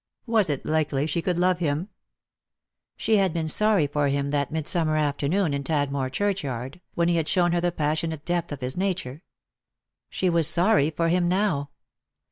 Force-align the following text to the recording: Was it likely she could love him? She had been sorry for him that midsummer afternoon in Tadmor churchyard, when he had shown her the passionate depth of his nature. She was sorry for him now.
Was 0.25 0.49
it 0.49 0.65
likely 0.65 1.05
she 1.05 1.21
could 1.21 1.37
love 1.37 1.59
him? 1.59 1.89
She 2.97 3.17
had 3.17 3.33
been 3.35 3.47
sorry 3.47 3.85
for 3.85 4.07
him 4.07 4.31
that 4.31 4.51
midsummer 4.51 4.97
afternoon 4.97 5.53
in 5.53 5.63
Tadmor 5.63 6.09
churchyard, 6.09 6.81
when 6.95 7.07
he 7.07 7.17
had 7.17 7.27
shown 7.27 7.51
her 7.51 7.61
the 7.61 7.71
passionate 7.71 8.25
depth 8.25 8.51
of 8.51 8.61
his 8.61 8.75
nature. 8.75 9.21
She 10.09 10.27
was 10.27 10.47
sorry 10.47 10.89
for 10.89 11.09
him 11.09 11.27
now. 11.27 11.69